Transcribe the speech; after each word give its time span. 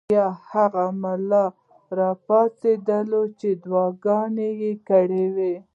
بیا 0.09 0.27
هغه 0.51 0.85
ملا 1.01 1.45
راپاڅېد 1.99 2.89
چې 3.39 3.49
دعاګانې 3.63 4.49
یې 4.61 4.71
کړې 4.87 5.25
وې. 5.35 5.53